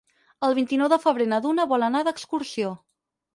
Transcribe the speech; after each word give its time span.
El 0.45 0.53
vint-i-nou 0.59 0.89
de 0.93 0.97
febrer 1.03 1.27
na 1.33 1.39
Duna 1.43 1.67
vol 1.75 1.87
anar 1.89 2.03
d'excursió. 2.09 2.73